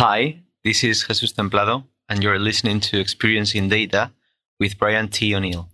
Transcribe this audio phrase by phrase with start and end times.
[0.00, 4.10] Hi, this is Jesus Templado, and you're listening to Experiencing Data
[4.58, 5.34] with Brian T.
[5.34, 5.68] O'Neill.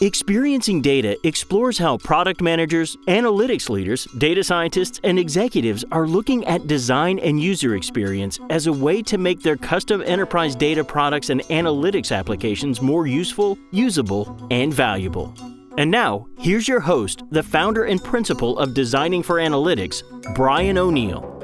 [0.00, 6.66] Experiencing Data explores how product managers, analytics leaders, data scientists, and executives are looking at
[6.66, 11.42] design and user experience as a way to make their custom enterprise data products and
[11.42, 15.32] analytics applications more useful, usable, and valuable.
[15.78, 21.41] And now, here's your host, the founder and principal of Designing for Analytics, Brian O'Neill.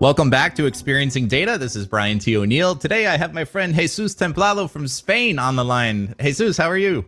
[0.00, 1.58] Welcome back to Experiencing Data.
[1.58, 2.36] This is Brian T.
[2.36, 2.76] O'Neill.
[2.76, 6.14] Today I have my friend Jesus Templado from Spain on the line.
[6.20, 7.04] Jesus, how are you?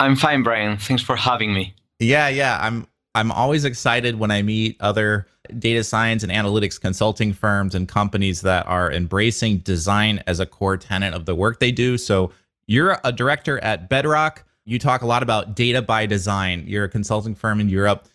[0.00, 0.76] I'm fine, Brian.
[0.76, 1.74] Thanks for having me.
[1.98, 2.58] Yeah, yeah.
[2.60, 5.26] I'm I'm always excited when I meet other
[5.58, 10.76] data science and analytics consulting firms and companies that are embracing design as a core
[10.76, 11.96] tenet of the work they do.
[11.96, 12.32] So
[12.66, 14.44] you're a director at Bedrock.
[14.66, 16.64] You talk a lot about data by design.
[16.66, 18.08] You're a consulting firm in Europe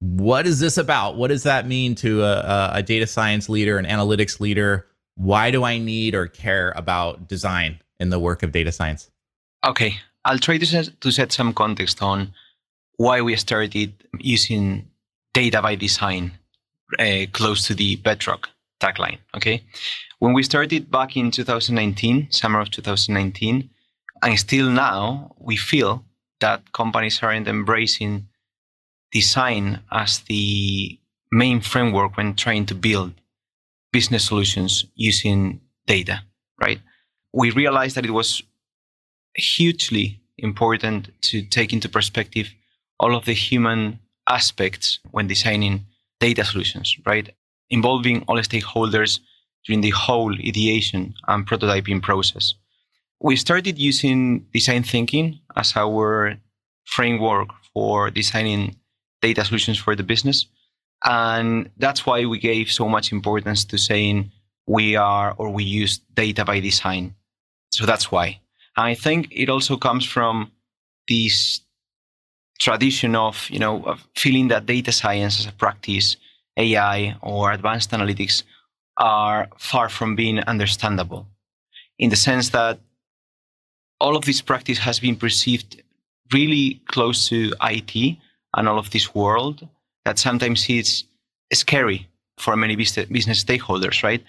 [0.00, 1.16] what is this about?
[1.16, 4.86] What does that mean to a, a, data science leader, an analytics leader?
[5.16, 9.10] Why do I need or care about design in the work of data science?
[9.64, 12.32] Okay, I'll try to set, to set some context on
[12.96, 14.88] why we started using
[15.34, 16.32] data by design
[16.98, 18.48] uh, close to the bedrock
[18.80, 19.18] tagline.
[19.36, 19.62] Okay,
[20.18, 23.68] when we started back in 2019, summer of 2019,
[24.22, 26.04] and still now, we feel
[26.40, 28.26] that companies aren't embracing
[29.12, 30.98] design as the
[31.32, 33.12] main framework when trying to build
[33.92, 36.22] business solutions using data,
[36.60, 36.80] right?
[37.32, 38.42] We realized that it was
[39.34, 42.48] hugely important to take into perspective
[42.98, 45.86] all of the human aspects when designing
[46.18, 47.30] data solutions, right?
[47.70, 49.20] Involving all stakeholders
[49.66, 52.54] during the whole ideation and prototyping process.
[53.20, 56.36] We started using design thinking as our
[56.84, 58.76] framework for designing
[59.20, 60.46] data solutions for the business.
[61.04, 64.30] And that's why we gave so much importance to saying
[64.66, 67.14] we are or we use data by design.
[67.70, 68.40] So that's why.
[68.76, 70.52] And I think it also comes from
[71.08, 71.60] this
[72.58, 76.16] tradition of, you know, of feeling that data science as a practice,
[76.56, 78.42] AI or advanced analytics
[78.98, 81.26] are far from being understandable
[81.98, 82.78] in the sense that
[83.98, 85.82] all of this practice has been perceived
[86.32, 88.18] really close to IT
[88.56, 89.66] and all of this world
[90.04, 91.04] that sometimes it's
[91.52, 94.22] scary for many business stakeholders, right?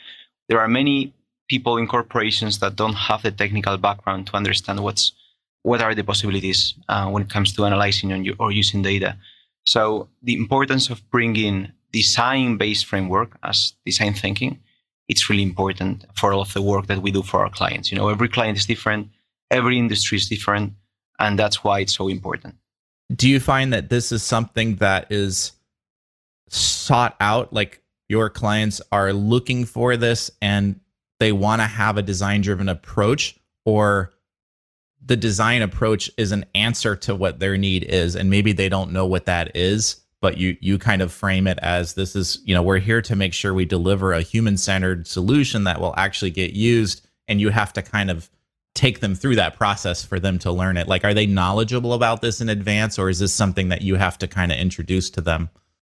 [0.49, 1.13] There are many
[1.47, 5.13] people in corporations that don't have the technical background to understand what's
[5.63, 9.15] what are the possibilities uh, when it comes to analyzing or using data.
[9.63, 14.59] So the importance of bringing design-based framework as design thinking,
[15.07, 17.91] it's really important for all of the work that we do for our clients.
[17.91, 19.09] You know, every client is different,
[19.51, 20.73] every industry is different,
[21.19, 22.55] and that's why it's so important
[23.15, 25.53] do you find that this is something that is
[26.49, 27.51] sought out?
[27.53, 30.79] Like your clients are looking for this and
[31.19, 34.13] they want to have a design driven approach or
[35.03, 38.91] the design approach is an answer to what their need is and maybe they don't
[38.91, 42.53] know what that is but you you kind of frame it as this is you
[42.53, 46.31] know we're here to make sure we deliver a human centered solution that will actually
[46.31, 48.29] get used and you have to kind of
[48.73, 50.87] take them through that process for them to learn it?
[50.87, 54.17] Like, are they knowledgeable about this in advance, or is this something that you have
[54.19, 55.49] to kind of introduce to them?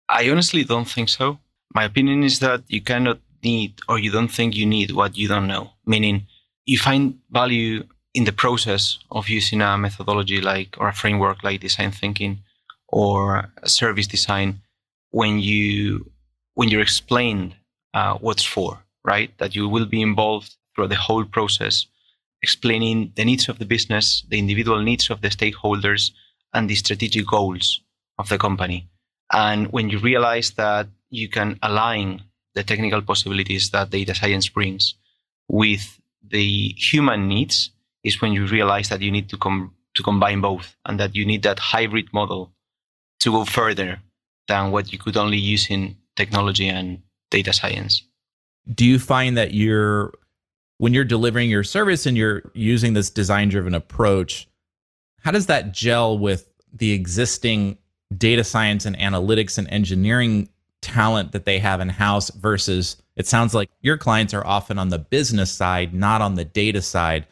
[0.08, 1.38] I honestly don't think so.
[1.74, 5.28] My opinion is that you cannot need or you don't think you need what you
[5.28, 6.26] don't know, meaning
[6.64, 11.60] you find value in the process of using a methodology like or a framework like
[11.60, 12.38] design thinking
[12.88, 14.60] or service design
[15.10, 16.10] when you
[16.54, 17.54] when you're explained
[17.94, 21.86] uh, what's for right that you will be involved throughout the whole process
[22.46, 26.02] explaining the needs of the business, the individual needs of the stakeholders,
[26.54, 27.66] and the strategic goals
[28.20, 28.88] of the company.
[29.32, 32.22] And when you realize that you can align
[32.54, 34.94] the technical possibilities that data science brings
[35.48, 35.84] with
[36.36, 36.48] the
[36.90, 37.56] human needs,
[38.04, 41.24] is when you realize that you need to com- to combine both, and that you
[41.26, 42.52] need that hybrid model
[43.22, 43.98] to go further
[44.46, 47.94] than what you could only use in technology and data science.
[48.78, 50.12] Do you find that you're
[50.78, 54.48] when you're delivering your service and you're using this design driven approach,
[55.20, 57.78] how does that gel with the existing
[58.16, 60.48] data science and analytics and engineering
[60.82, 64.90] talent that they have in house versus it sounds like your clients are often on
[64.90, 67.26] the business side, not on the data side.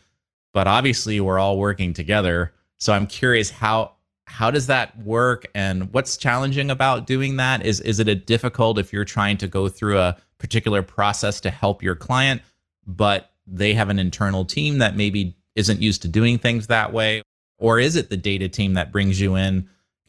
[0.52, 2.52] But obviously, we're all working together.
[2.78, 3.92] So I'm curious how
[4.26, 8.78] how does that work and what's challenging about doing that is is it a difficult
[8.78, 12.40] if you're trying to go through a particular process to help your client
[12.86, 17.22] but they have an internal team that maybe isn't used to doing things that way?
[17.58, 19.68] Or is it the data team that brings you in?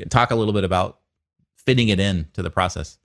[0.09, 0.99] Talk a little bit about
[1.57, 2.97] fitting it in to the process.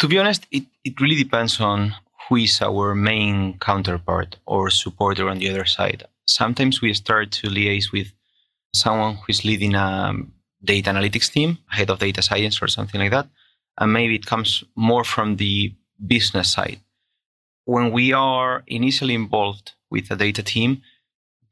[0.00, 1.94] To be honest, it, it really depends on
[2.28, 6.04] who is our main counterpart or supporter on the other side.
[6.26, 8.12] Sometimes we start to liaise with
[8.74, 10.14] someone who is leading a
[10.64, 13.28] data analytics team, head of data science or something like that.
[13.78, 15.74] And maybe it comes more from the
[16.06, 16.80] business side.
[17.74, 20.82] When we are initially involved with a data team,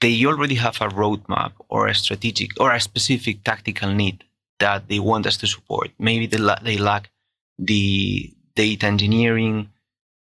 [0.00, 4.24] they already have a roadmap or a strategic or a specific tactical need
[4.58, 5.90] that they want us to support.
[5.96, 7.10] Maybe they, la- they lack
[7.56, 9.70] the data engineering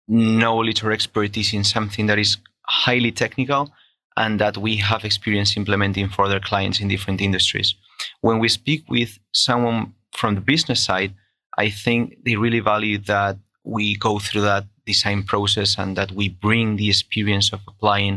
[0.06, 2.36] knowledge or expertise in something that is
[2.66, 3.72] highly technical
[4.18, 7.74] and that we have experience implementing for their clients in different industries.
[8.20, 11.14] When we speak with someone from the business side,
[11.56, 16.28] I think they really value that we go through that design process and that we
[16.28, 18.16] bring the experience of applying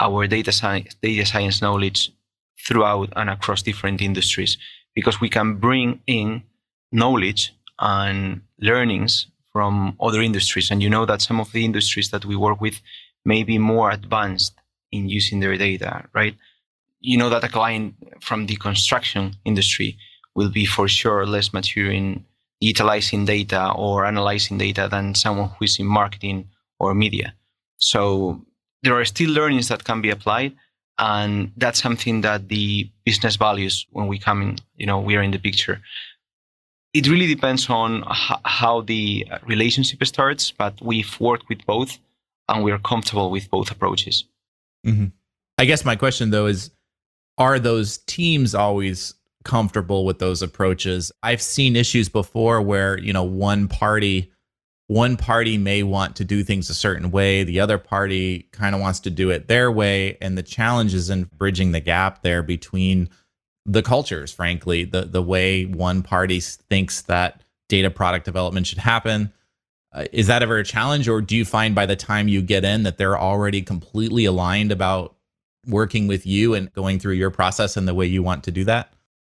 [0.00, 2.00] our data science, data science knowledge
[2.66, 4.56] throughout and across different industries
[4.94, 6.42] because we can bring in
[6.90, 10.70] knowledge and learnings from other industries.
[10.70, 12.80] And you know that some of the industries that we work with
[13.24, 14.54] may be more advanced
[14.90, 16.36] in using their data, right?
[17.00, 19.96] You know that a client from the construction industry
[20.34, 22.24] will be for sure less mature in
[22.62, 26.48] utilizing data or analyzing data than someone who is in marketing
[26.78, 27.34] or media.
[27.78, 28.40] So
[28.84, 30.52] there are still learnings that can be applied.
[30.98, 35.22] And that's something that the business values when we come in, you know, we are
[35.22, 35.80] in the picture.
[36.94, 41.98] It really depends on h- how the relationship starts, but we've worked with both
[42.48, 44.24] and we are comfortable with both approaches.
[44.86, 45.06] Mm-hmm.
[45.58, 46.70] I guess my question though is
[47.38, 49.14] are those teams always
[49.44, 51.12] comfortable with those approaches?
[51.22, 54.32] I've seen issues before where, you know, one party
[54.88, 58.80] one party may want to do things a certain way, the other party kind of
[58.80, 62.42] wants to do it their way, and the challenge is in bridging the gap there
[62.42, 63.08] between
[63.64, 69.32] the cultures, frankly, the the way one party thinks that data product development should happen
[69.94, 72.64] uh, is that ever a challenge, or do you find by the time you get
[72.64, 75.14] in that they're already completely aligned about
[75.66, 78.64] working with you and going through your process and the way you want to do
[78.64, 78.92] that?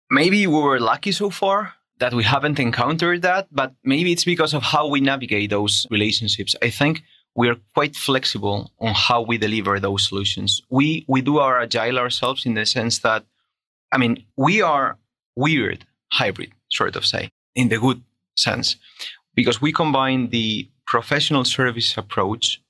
[0.10, 4.54] Maybe we were lucky so far that we haven't encountered that, but maybe it's because
[4.54, 6.56] of how we navigate those relationships.
[6.62, 7.04] I think
[7.36, 10.62] we're quite flexible on how we deliver those solutions.
[10.70, 13.26] We we do our agile ourselves in the sense that,
[13.92, 14.98] I mean, we are
[15.36, 18.02] weird hybrid, sort of say, in the good
[18.38, 18.78] sense
[19.36, 22.62] because we combine the professional service approach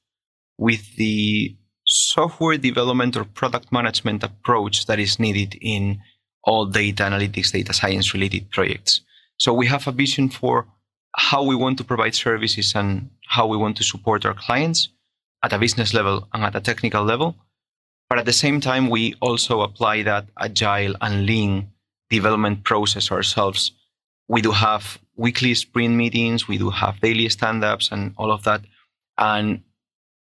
[0.57, 1.55] with the
[1.85, 5.99] software development or product management approach that is needed in
[6.45, 9.01] all data analytics, data science related projects.
[9.37, 10.67] So we have a vision for
[11.15, 14.89] how we want to provide services and how we want to support our clients
[15.43, 17.35] at a business level and at a technical level.
[18.09, 21.71] But at the same time, we also apply that agile and lean
[22.09, 23.71] development process ourselves.
[24.27, 28.43] We do have weekly sprint meetings, we do have daily stand ups and all of
[28.43, 28.61] that.
[29.17, 29.63] And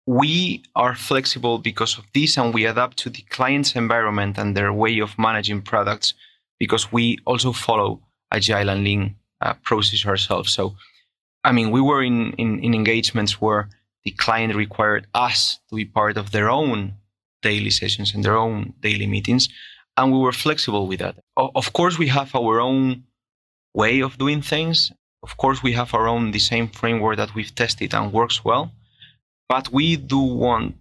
[0.05, 4.73] we are flexible because of this and we adapt to the client's environment and their
[4.73, 6.13] way of managing products
[6.59, 8.01] because we also follow
[8.31, 10.51] agile and lean uh, process ourselves.
[10.51, 10.75] So,
[11.43, 13.69] I mean, we were in, in, in engagements where
[14.03, 16.95] the client required us to be part of their own
[17.41, 19.49] daily sessions and their own daily meetings.
[19.97, 21.15] And we were flexible with that.
[21.37, 23.03] Of course, we have our own
[23.73, 24.91] way of doing things.
[25.23, 28.71] Of course, we have our own the same framework that we've tested and works well,
[29.51, 30.75] but we do want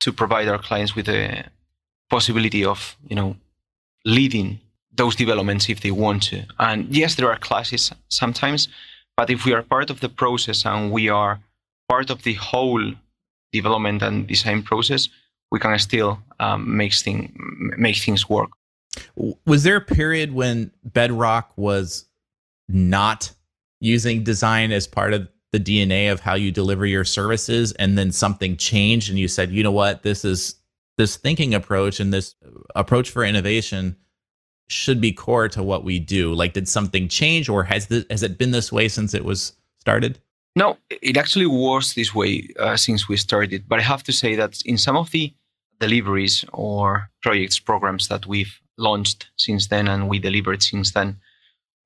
[0.00, 1.42] to provide our clients with a
[2.10, 3.34] possibility of, you know,
[4.04, 4.60] leading
[4.94, 6.44] those developments if they want to.
[6.58, 8.68] And yes, there are classes sometimes,
[9.16, 11.40] but if we are part of the process and we are
[11.88, 12.92] part of the whole
[13.54, 15.08] development and design process,
[15.50, 17.32] we can still um, make, thing,
[17.78, 18.50] make things work.
[19.46, 22.04] Was there a period when Bedrock was
[22.68, 23.32] not
[23.80, 28.10] using design as part of the DNA of how you deliver your services and then
[28.10, 30.56] something changed and you said, you know what, this is
[30.98, 32.34] this thinking approach and this
[32.74, 33.96] approach for innovation
[34.66, 36.34] should be core to what we do.
[36.34, 39.52] Like, did something change or has this, has it been this way since it was
[39.78, 40.18] started?
[40.56, 43.68] No, it actually was this way uh, since we started.
[43.68, 45.32] But I have to say that in some of the
[45.78, 51.20] deliveries or projects, programs that we've launched since then and we delivered since then,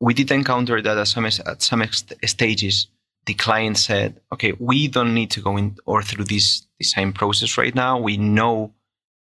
[0.00, 1.84] we did encounter that at some, at some
[2.24, 2.86] stages,
[3.28, 7.58] the client said, okay, we don't need to go in or through this design process
[7.58, 7.98] right now.
[7.98, 8.72] We know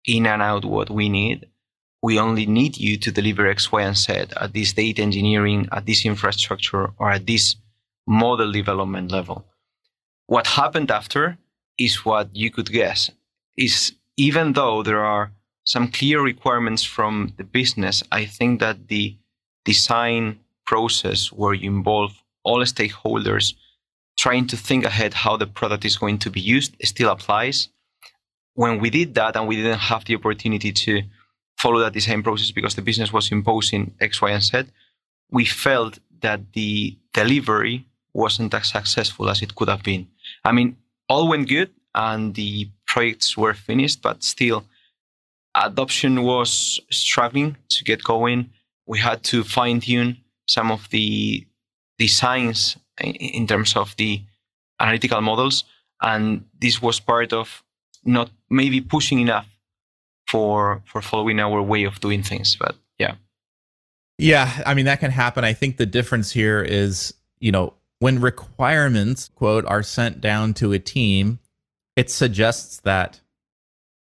[0.05, 1.47] in and out what we need.
[2.01, 5.85] We only need you to deliver X, Y, and Z at this data engineering, at
[5.85, 7.55] this infrastructure, or at this
[8.05, 9.45] model development level.
[10.27, 11.37] What happened after
[11.77, 13.09] is what you could guess.
[13.55, 15.31] Is even though there are
[15.63, 19.15] some clear requirements from the business, I think that the
[19.63, 23.53] design process where you involve all stakeholders
[24.17, 27.69] trying to think ahead how the product is going to be used still applies.
[28.55, 31.01] When we did that and we didn't have the opportunity to
[31.57, 34.63] follow that design process because the business was imposing X, Y, and Z,
[35.31, 40.07] we felt that the delivery wasn't as successful as it could have been.
[40.43, 40.77] I mean,
[41.09, 44.65] all went good and the projects were finished, but still,
[45.55, 48.49] adoption was struggling to get going.
[48.85, 50.17] We had to fine tune
[50.47, 51.45] some of the
[51.97, 54.21] designs in terms of the
[54.79, 55.63] analytical models.
[56.01, 57.63] And this was part of
[58.03, 59.47] not maybe pushing enough
[60.27, 62.55] for for following our way of doing things.
[62.55, 63.15] But yeah.
[64.17, 65.43] Yeah, I mean that can happen.
[65.43, 70.73] I think the difference here is, you know, when requirements, quote, are sent down to
[70.73, 71.39] a team,
[71.95, 73.21] it suggests that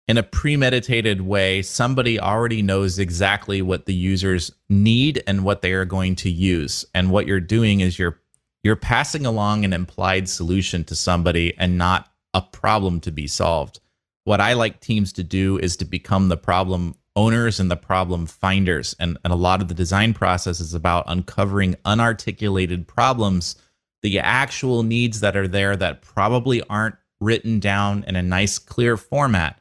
[0.07, 5.71] in a premeditated way, somebody already knows exactly what the users need and what they
[5.71, 6.83] are going to use.
[6.93, 8.19] And what you're doing is you're
[8.63, 13.79] you're passing along an implied solution to somebody and not a problem to be solved.
[14.23, 18.25] What I like teams to do is to become the problem owners and the problem
[18.25, 18.95] finders.
[18.99, 23.55] And, and a lot of the design process is about uncovering unarticulated problems,
[24.01, 28.97] the actual needs that are there that probably aren't written down in a nice, clear
[28.97, 29.59] format.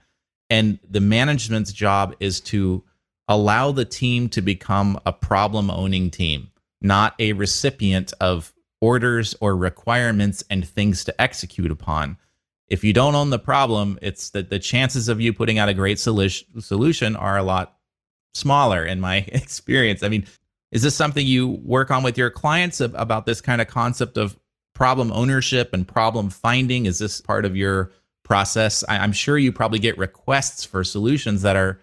[0.48, 2.84] And the management's job is to
[3.28, 9.56] allow the team to become a problem owning team, not a recipient of orders or
[9.56, 12.16] requirements and things to execute upon.
[12.68, 15.74] If you don't own the problem, it's that the chances of you putting out a
[15.74, 17.76] great solution are a lot
[18.34, 20.02] smaller in my experience.
[20.02, 20.26] I mean,
[20.72, 24.38] is this something you work on with your clients about this kind of concept of
[24.72, 26.86] problem ownership and problem finding?
[26.86, 27.90] Is this part of your
[28.22, 28.84] process?
[28.88, 31.80] I, am sure you probably get requests for solutions that are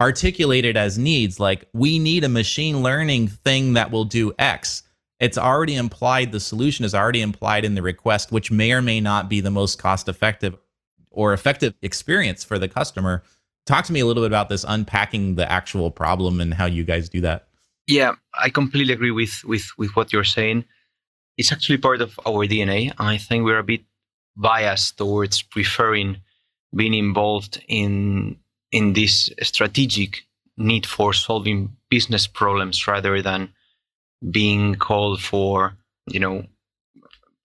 [0.00, 4.84] articulated as needs, like we need a machine learning thing that will do X
[5.20, 9.00] it's already implied the solution is already implied in the request which may or may
[9.00, 10.56] not be the most cost effective
[11.10, 13.22] or effective experience for the customer.
[13.66, 16.84] Talk to me a little bit about this unpacking the actual problem and how you
[16.84, 17.48] guys do that.
[17.86, 20.64] Yeah i completely agree with with with what you're saying.
[21.36, 23.82] It's actually part of our dna i think we're a bit
[24.36, 26.18] biased towards preferring
[26.74, 28.36] being involved in
[28.72, 30.22] in this strategic
[30.56, 33.52] need for solving business problems rather than
[34.28, 36.44] being called for, you know,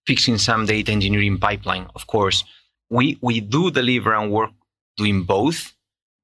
[0.06, 1.86] fixing some data engineering pipeline.
[1.94, 2.44] Of course,
[2.90, 4.50] we we do deliver and work
[4.96, 5.74] doing both,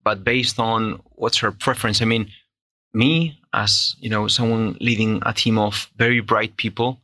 [0.05, 2.03] but based on what's our preference.
[2.03, 2.31] I mean,
[2.95, 7.01] me as you know, someone leading a team of very bright people,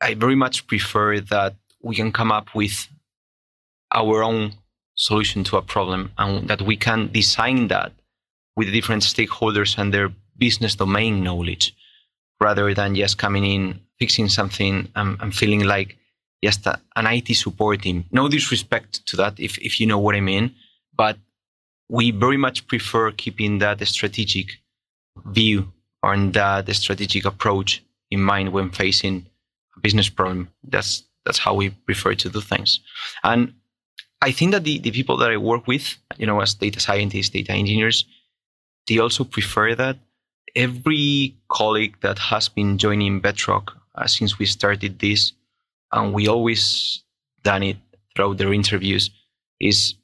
[0.00, 2.88] I very much prefer that we can come up with
[3.92, 4.54] our own
[4.94, 7.92] solution to a problem and that we can design that
[8.56, 11.74] with different stakeholders and their business domain knowledge
[12.40, 15.96] rather than just coming in, fixing something, and, and feeling like
[16.42, 18.04] just a, an IT support team.
[18.12, 20.54] No disrespect to that, if, if you know what I mean,
[20.96, 21.16] but
[21.88, 24.58] we very much prefer keeping that strategic
[25.26, 29.26] view and that strategic approach in mind when facing
[29.76, 30.48] a business problem.
[30.62, 32.80] That's that's how we prefer to do things.
[33.22, 33.52] And
[34.22, 37.28] I think that the, the people that I work with, you know, as data scientists,
[37.28, 38.06] data engineers,
[38.86, 39.98] they also prefer that
[40.54, 45.32] every colleague that has been joining Bedrock uh, since we started this,
[45.92, 47.02] and we always
[47.42, 47.76] done it
[48.14, 49.10] throughout their interviews,
[49.60, 49.94] is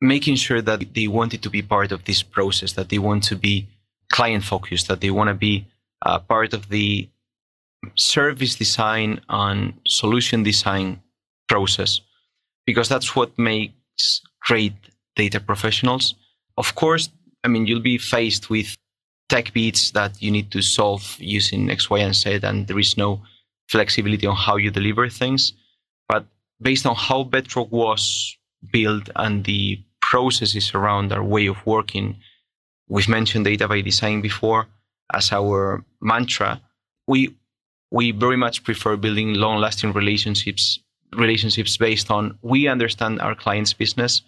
[0.00, 3.36] making sure that they wanted to be part of this process, that they want to
[3.36, 3.68] be
[4.10, 5.66] client focused, that they want to be
[6.04, 7.08] uh, part of the
[7.94, 11.00] service design and solution design
[11.48, 12.00] process,
[12.66, 14.74] because that's what makes great
[15.16, 16.14] data professionals.
[16.56, 17.08] Of course,
[17.44, 18.76] I mean, you'll be faced with
[19.32, 22.98] tech beats that you need to solve using X, Y, and Z, and there is
[22.98, 23.22] no
[23.70, 25.54] flexibility on how you deliver things.
[26.06, 26.26] But
[26.60, 28.36] based on how Bedrock was
[28.70, 32.18] built and the processes around our way of working,
[32.90, 34.66] we've mentioned data by design before
[35.14, 36.60] as our mantra.
[37.08, 37.34] We
[37.90, 40.78] we very much prefer building long-lasting relationships
[41.16, 44.22] relationships based on we understand our clients' business,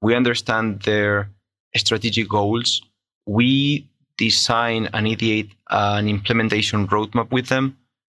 [0.00, 1.30] we understand their
[1.76, 2.82] strategic goals,
[3.26, 7.78] we design and ideate an implementation roadmap with them.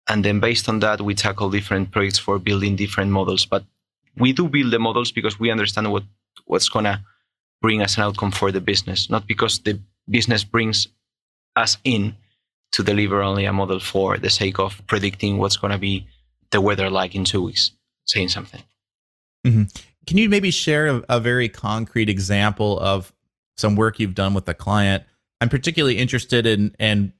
[0.08, 3.44] And then based on that, we tackle different projects for building different models.
[3.44, 3.64] But
[4.16, 6.04] we do build the models because we understand what,
[6.46, 7.02] what's going to
[7.60, 9.78] bring us an outcome for the business, not because the
[10.08, 10.88] business brings
[11.56, 12.16] us in
[12.72, 16.06] to deliver only a model for the sake of predicting what's going to be
[16.50, 17.72] the weather like in two weeks,
[18.06, 18.62] saying something.
[19.46, 19.64] Mm-hmm.
[20.06, 23.12] Can you maybe share a, a very concrete example of
[23.56, 25.02] some work you've done with a client
[25.40, 27.12] I'm particularly interested in in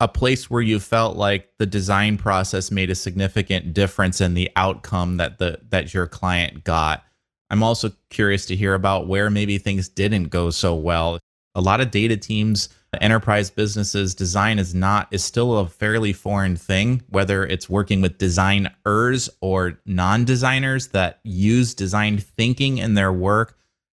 [0.00, 4.50] a place where you felt like the design process made a significant difference in the
[4.56, 7.04] outcome that the that your client got.
[7.50, 11.18] I'm also curious to hear about where maybe things didn't go so well.
[11.54, 16.56] A lot of data teams, enterprise businesses, design is not is still a fairly foreign
[16.56, 23.56] thing, whether it's working with designers or non-designers that use design thinking in their work.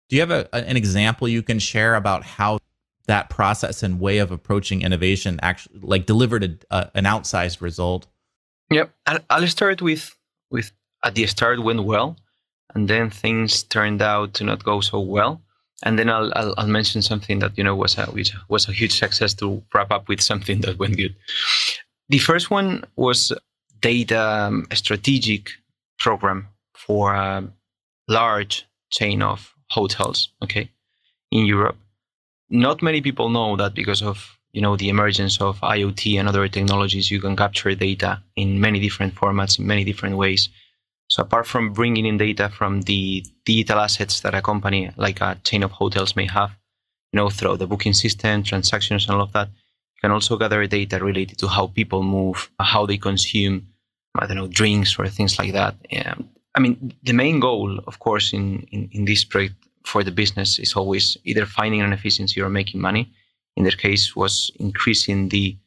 [0.10, 2.60] Do you have a, an example you can share about how
[3.06, 8.08] that process and way of approaching innovation actually like delivered a, a, an outsized result?
[8.72, 8.94] Yep,
[9.30, 10.16] I'll start with
[10.50, 10.72] with
[11.04, 12.18] at the start went well,
[12.74, 15.42] and then things turned out to not go so well,
[15.84, 18.72] and then I'll I'll, I'll mention something that you know was a which was a
[18.74, 21.16] huge success to wrap up with something that went good.
[22.10, 23.32] The first one was
[23.82, 25.50] data um, strategic
[26.00, 27.44] program for a
[28.08, 30.30] large chain of hotels.
[30.44, 30.72] Okay,
[31.32, 31.78] in Europe
[32.50, 36.48] not many people know that because of you know the emergence of IoT and other
[36.48, 40.50] technologies, you can capture data in many different formats in many different ways.
[41.08, 45.38] So apart from bringing in data from the digital assets that a company like a
[45.44, 46.52] chain of hotels may have,
[47.12, 50.66] you know, through the booking system, transactions, and all of that, you can also gather
[50.66, 53.68] data related to how people move, how they consume,
[54.18, 55.76] I don't know, drinks or things like that.
[56.56, 60.60] I mean, the main goal, of course, in, in, in this project for the business
[60.60, 63.12] is always either finding an efficiency or making money.
[63.56, 65.58] In their case, was increasing the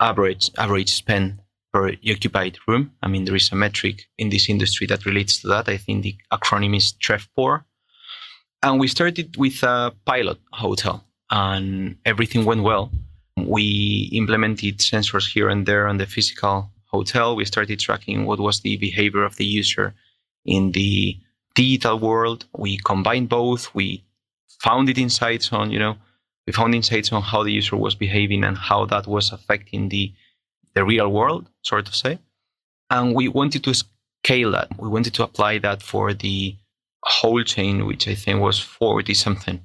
[0.00, 1.38] average average spend
[1.72, 2.92] per occupied room.
[3.02, 5.68] I mean, there is a metric in this industry that relates to that.
[5.68, 7.64] I think the acronym is TRevPOR.
[8.62, 12.92] And we started with a pilot hotel, and everything went well.
[13.36, 17.34] We implemented sensors here and there on the physical hotel.
[17.34, 19.94] We started tracking what was the behavior of the user
[20.44, 21.18] in the
[21.54, 22.46] digital world.
[22.56, 23.74] We combined both.
[23.74, 24.04] We
[24.60, 25.96] found it insights on, you know,
[26.46, 30.12] we found insights on how the user was behaving and how that was affecting the
[30.74, 32.18] the real world, sort of say.
[32.90, 34.68] And we wanted to scale that.
[34.78, 36.56] We wanted to apply that for the
[37.02, 39.60] whole chain, which I think was 40 something.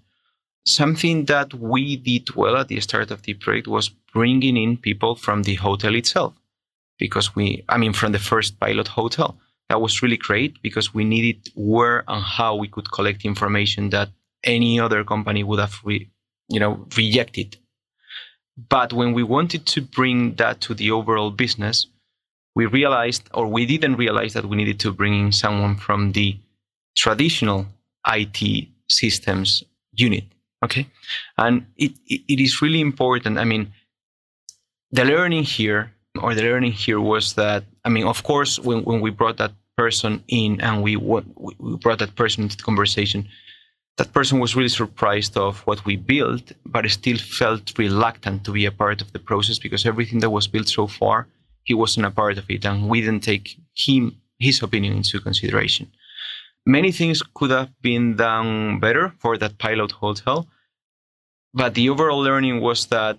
[0.66, 5.16] Something that we did well at the start of the project was bringing in people
[5.16, 6.34] from the hotel itself.
[7.00, 9.38] Because we, I mean, from the first pilot hotel
[9.70, 14.10] that was really great because we needed where and how we could collect information that
[14.44, 16.10] any other company would have re,
[16.50, 17.58] you know rejected.
[18.70, 21.88] But when we wanted to bring that to the overall business
[22.58, 26.36] we realized or we didn't realize that we needed to bring in someone from the
[26.96, 27.68] traditional
[28.08, 30.24] IT systems unit
[30.66, 30.88] okay?
[31.38, 33.38] And it, it, it is really important.
[33.38, 33.74] I mean
[34.90, 39.02] the learning here or the learning here was that I mean, of course, when, when
[39.02, 41.22] we brought that person in and we we
[41.78, 43.28] brought that person into the conversation,
[43.98, 48.66] that person was really surprised of what we built, but still felt reluctant to be
[48.66, 51.28] a part of the process because everything that was built so far,
[51.64, 55.92] he wasn't a part of it, and we didn't take him his opinion into consideration.
[56.66, 60.48] Many things could have been done better for that pilot hotel,
[61.54, 63.18] but the overall learning was that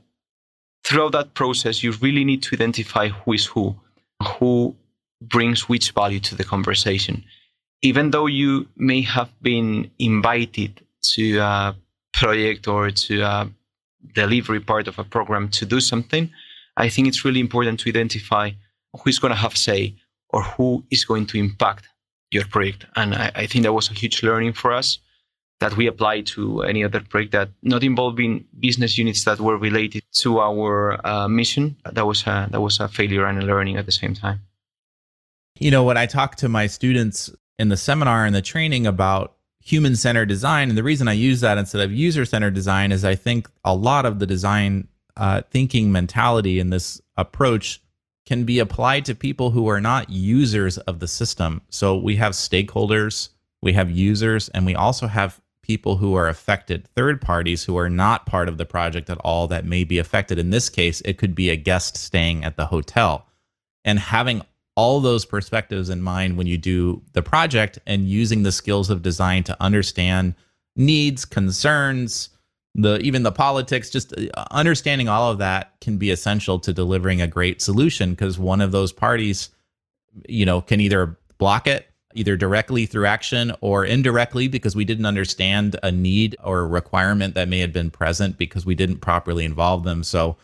[0.88, 3.77] throughout that process, you really need to identify who is who,
[4.22, 4.74] who
[5.20, 7.22] brings which value to the conversation.
[7.83, 11.77] Even though you may have been invited to a
[12.14, 13.51] project or to a
[14.14, 16.31] delivery part of a program to do something,
[16.77, 18.53] I think it's really important to identify
[18.94, 19.94] who is going to have say
[20.31, 21.88] or who is going to impact
[22.31, 22.87] your project.
[22.96, 24.98] And I, I think that was a huge learning for us
[25.61, 30.05] that we apply to any other project that not involving business units that were related
[30.12, 31.77] to our uh, mission.
[31.85, 34.40] That was a, that was a failure and a learning at the same time.
[35.59, 39.35] You know, when I talk to my students in the seminar and the training about
[39.61, 43.05] human centered design, and the reason I use that instead of user centered design is
[43.05, 47.83] I think a lot of the design uh, thinking mentality in this approach
[48.25, 51.62] can be applied to people who are not users of the system.
[51.71, 53.31] So we have stakeholders,
[53.62, 57.91] we have users, and we also have people who are affected, third parties who are
[57.91, 60.39] not part of the project at all that may be affected.
[60.39, 63.29] In this case, it could be a guest staying at the hotel.
[63.85, 64.43] And having
[64.77, 69.03] all those perspectives in mind when you do the project and using the skills of
[69.03, 70.35] design to understand
[70.75, 72.31] needs, concerns,
[72.75, 77.21] the even the politics, just uh, understanding all of that can be essential to delivering
[77.21, 79.51] a great solution because one of those parties,
[80.29, 85.07] you know, can either block it either directly through action or indirectly because we didn't
[85.07, 89.44] understand a need or a requirement that may have been present because we didn't properly
[89.44, 90.03] involve them.
[90.03, 90.37] So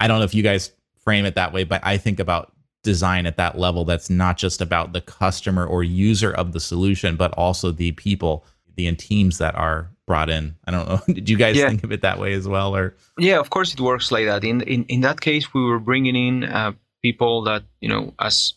[0.00, 3.26] I don't know if you guys frame it that way, but I think about design
[3.26, 7.32] at that level that's not just about the customer or user of the solution, but
[7.32, 10.54] also the people, the teams that are brought in.
[10.66, 11.00] I don't know.
[11.14, 11.68] Did you guys Yeah.
[11.68, 14.44] think of it that way as well, or Yeah, of course it works like that.
[14.44, 16.72] In in in that case, we were bringing in uh,
[17.02, 18.54] people that you know as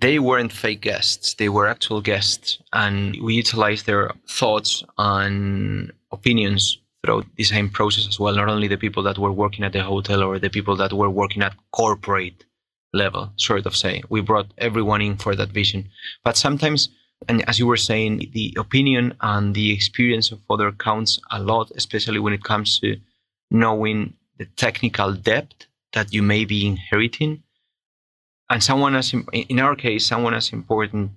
[0.00, 6.78] they weren't fake guests; they were actual guests, and we utilized their thoughts and opinions
[7.02, 8.34] throughout the design process as well.
[8.34, 11.10] Not only the people that were working at the hotel or the people that were
[11.10, 12.44] working at corporate
[12.92, 14.02] level, sort of say.
[14.08, 15.88] We brought everyone in for that vision,
[16.24, 16.88] but sometimes.
[17.28, 21.72] And as you were saying, the opinion and the experience of other counts a lot,
[21.74, 22.96] especially when it comes to
[23.50, 27.42] knowing the technical depth that you may be inheriting
[28.50, 31.10] and someone as in our case someone as important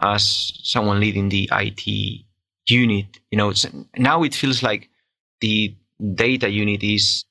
[0.00, 2.24] as someone leading the IT
[2.66, 3.52] unit you know
[3.96, 4.88] now it feels like
[5.40, 5.74] the
[6.14, 7.24] data unit is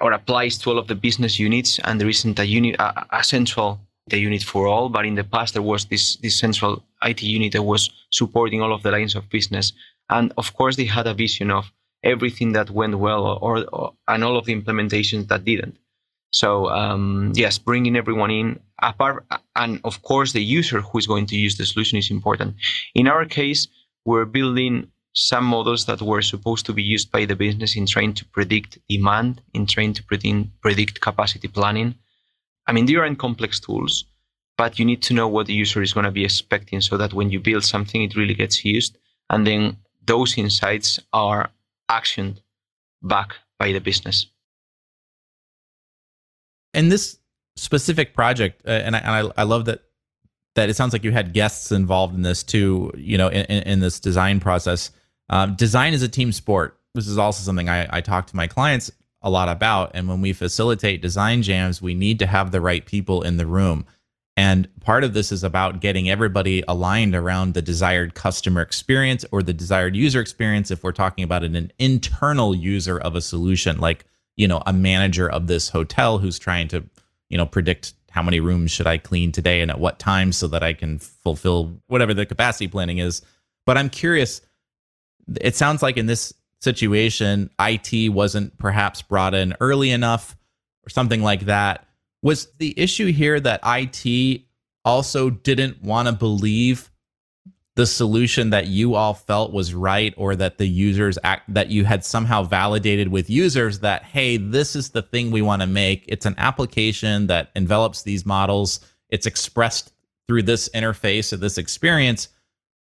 [0.00, 3.24] or applies to all of the business units and there isn't a unit a, a
[3.24, 7.22] central the unit for all but in the past there was this this central IT
[7.22, 9.72] unit that was supporting all of the lines of business.
[10.10, 11.70] And of course they had a vision of
[12.02, 15.76] everything that went well or, or and all of the implementations that didn't.
[16.30, 19.24] So um, yes bringing everyone in apart
[19.56, 22.54] and of course the user who is going to use the solution is important
[22.94, 23.68] in our case
[24.04, 28.14] we're building some models that were supposed to be used by the business in trying
[28.14, 31.94] to predict demand in trying to predict, predict capacity planning
[32.66, 34.04] i mean they aren't complex tools
[34.58, 37.14] but you need to know what the user is going to be expecting so that
[37.14, 38.98] when you build something it really gets used
[39.30, 41.50] and then those insights are
[41.90, 42.38] actioned
[43.02, 44.26] back by the business.
[46.74, 47.18] in this
[47.56, 49.82] specific project, uh, and, I, and I, I love that
[50.54, 52.92] that it sounds like you had guests involved in this too.
[52.96, 54.90] You know, in, in in this design process,
[55.30, 56.78] um, design is a team sport.
[56.94, 58.90] This is also something I, I talk to my clients
[59.22, 59.92] a lot about.
[59.94, 63.46] And when we facilitate design jams, we need to have the right people in the
[63.46, 63.86] room.
[64.36, 69.42] And part of this is about getting everybody aligned around the desired customer experience or
[69.42, 70.70] the desired user experience.
[70.70, 74.72] If we're talking about an, an internal user of a solution, like you know a
[74.72, 76.82] manager of this hotel who's trying to
[77.32, 80.46] you know predict how many rooms should I clean today and at what time so
[80.48, 83.22] that I can fulfill whatever the capacity planning is.
[83.64, 84.42] But I'm curious.
[85.40, 90.36] It sounds like in this situation, IT wasn't perhaps brought in early enough
[90.86, 91.88] or something like that.
[92.22, 94.42] Was the issue here that IT
[94.84, 96.90] also didn't want to believe
[97.74, 101.84] the solution that you all felt was right or that the users act that you
[101.84, 106.04] had somehow validated with users that hey this is the thing we want to make.
[106.08, 108.80] It's an application that envelops these models.
[109.08, 109.92] It's expressed
[110.28, 112.28] through this interface or this experience.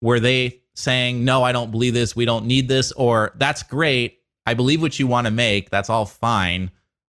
[0.01, 2.17] Were they saying no i don't believe this.
[2.17, 4.19] We don't need this or that's great.
[4.47, 5.69] I believe what you want to make.
[5.69, 6.71] That's all fine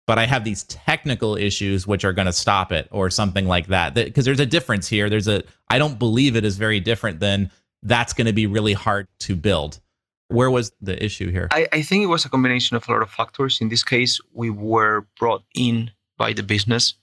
[0.08, 3.68] but i have these technical issues which are going to stop it or something like
[3.68, 7.20] that because there's a difference here there's a i don't believe it is very different
[7.20, 7.52] than
[7.84, 9.80] that's going to be really hard to build
[10.30, 13.02] where was the issue here I, I think it was a combination of a lot
[13.02, 13.62] of factors.
[13.62, 16.96] In this case, we were brought in by the business,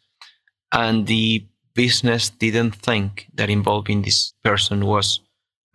[0.72, 5.20] and the business didn't think that involving this person was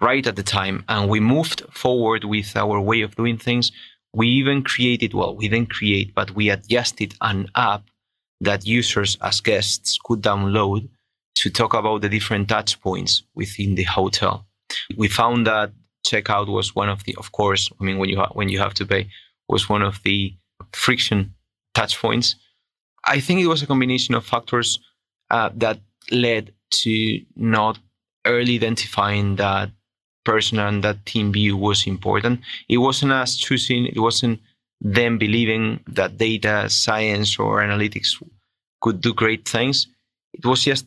[0.02, 0.84] right at the time.
[0.88, 3.72] And we moved forward with our way of doing things.
[4.14, 7.84] We even created, well, we didn't create, but we adjusted an app
[8.42, 10.90] that users as guests could download
[11.36, 14.46] to talk about the different touch points within the hotel.
[14.98, 15.72] We found that
[16.06, 18.74] checkout was one of the, of course, I mean, when you ha- when you have
[18.76, 19.10] to pay,
[19.48, 20.34] was one of the
[20.74, 21.34] friction
[21.74, 22.36] touch points.
[23.06, 24.80] I think it was a combination of factors
[25.30, 25.80] uh, that
[26.12, 27.80] led to not
[28.26, 29.72] early identifying that
[30.26, 32.42] person and that team view was important.
[32.68, 33.86] It wasn't us choosing.
[33.86, 34.40] It wasn't
[34.82, 38.22] them believing that data science or analytics
[38.82, 39.88] could do great things.
[40.34, 40.86] It was just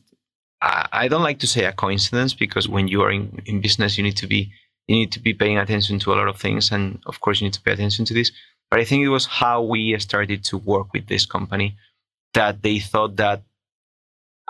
[0.63, 3.99] I, I don't like to say a coincidence because when you are in, in business,
[3.99, 4.51] you need to be
[4.89, 7.47] you need to be paying attention to a lot of things, and of course, you
[7.47, 8.33] need to pay attention to this.
[8.71, 11.77] But I think it was how we started to work with this company
[12.35, 13.43] that they thought that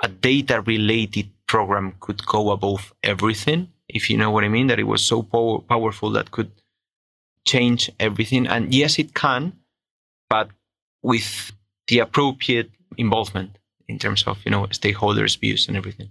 [0.03, 4.79] a data related program could go above everything, if you know what I mean, that
[4.79, 6.51] it was so power, powerful that could
[7.47, 8.47] change everything.
[8.47, 9.53] And yes, it can,
[10.29, 10.49] but
[11.03, 11.53] with
[11.89, 16.11] the appropriate involvement in terms of, you know, stakeholders' views and everything.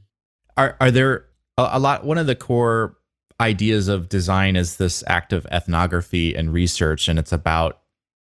[0.58, 1.26] are are there
[1.58, 2.98] a, a lot one of the core
[3.40, 7.80] ideas of design is this act of ethnography and research and it's about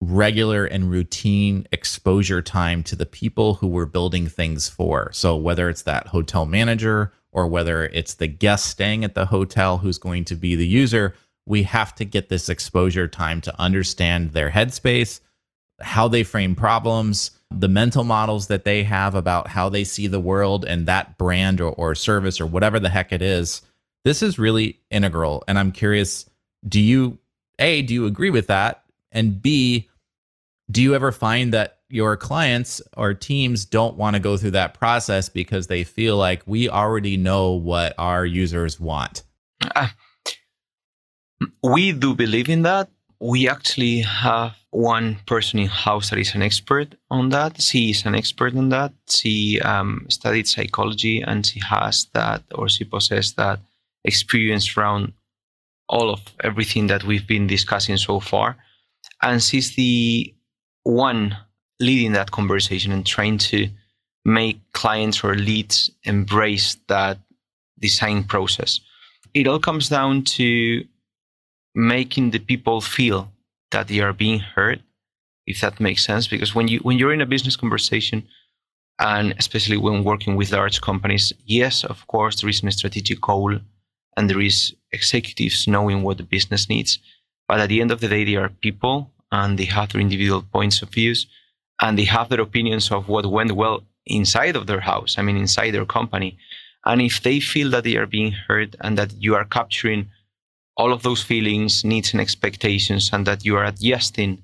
[0.01, 5.69] regular and routine exposure time to the people who we're building things for so whether
[5.69, 10.25] it's that hotel manager or whether it's the guest staying at the hotel who's going
[10.25, 11.15] to be the user
[11.45, 15.21] we have to get this exposure time to understand their headspace
[15.83, 20.21] how they frame problems, the mental models that they have about how they see the
[20.21, 23.63] world and that brand or, or service or whatever the heck it is.
[24.05, 25.45] This is really integral.
[25.47, 26.27] And I'm curious
[26.67, 27.19] do you
[27.59, 28.85] A, do you agree with that?
[29.11, 29.89] And B,
[30.71, 34.73] do you ever find that your clients or teams don't want to go through that
[34.73, 39.25] process because they feel like we already know what our users want?
[39.77, 39.89] Uh,
[41.63, 42.89] we do believe in that.
[43.21, 47.61] We actually have one person in house that is an expert on that.
[47.61, 48.95] She is an expert on that.
[49.11, 53.61] She um, studied psychology and she has that, or she possesses that
[54.03, 55.13] experience around
[55.91, 58.57] all of everything that we've been discussing so far.
[59.21, 60.35] And she's the
[60.85, 61.37] one
[61.83, 63.69] leading that conversation and trying to
[64.25, 67.19] make clients or leads embrace that
[67.79, 68.81] design process.
[69.35, 70.85] It all comes down to
[71.75, 73.33] making the people feel
[73.73, 74.83] that they are being heard,
[75.47, 76.27] if that makes sense.
[76.29, 78.29] Because when you when you're in a business conversation,
[78.99, 83.59] and especially when working with large companies, yes, of course, there is a strategic goal
[84.17, 86.99] and there is executives knowing what the business needs.
[87.49, 90.43] But at the end of the day, they are people and they have their individual
[90.43, 91.27] points of views
[91.81, 95.37] and they have their opinions of what went well inside of their house, I mean,
[95.37, 96.39] inside their company.
[96.85, 100.11] And if they feel that they are being heard and that you are capturing
[100.77, 104.43] all of those feelings, needs, and expectations, and that you are adjusting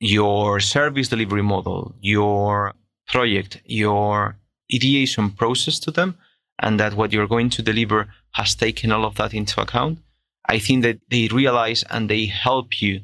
[0.00, 2.74] your service delivery model, your
[3.08, 4.36] project, your
[4.74, 6.16] ideation process to them,
[6.60, 9.98] and that what you're going to deliver has taken all of that into account,
[10.46, 13.02] I think that they realize and they help you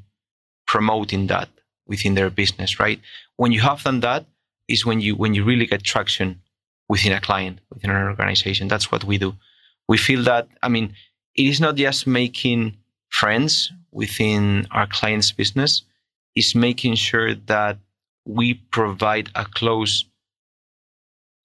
[0.66, 1.48] promoting that
[1.86, 3.00] within their business, right?
[3.36, 4.26] When you have done that,
[4.68, 6.40] is when you when you really get traction
[6.88, 8.68] within a client, within an organization.
[8.68, 9.34] That's what we do.
[9.88, 10.94] We feel that, I mean,
[11.34, 12.76] it is not just making
[13.10, 15.82] friends within our client's business,
[16.34, 17.78] it's making sure that
[18.24, 20.04] we provide a close